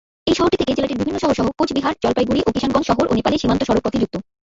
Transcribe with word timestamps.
এই 0.27 0.35
শহরটি 0.37 0.57
থেকে 0.59 0.75
জেলাটির 0.77 0.99
বিভিন্ন 0.99 1.17
শহরসহ 1.19 1.45
কোচবিহার, 1.59 1.93
জলপাইগুড়ি 2.03 2.41
ও 2.43 2.49
কিশানগঞ্জ 2.55 2.85
শহর 2.89 3.05
ও 3.07 3.13
নেপালে 3.17 3.37
সীমান্ত 3.41 3.61
সড়কপথে 3.65 4.01
যুক্ত। 4.01 4.15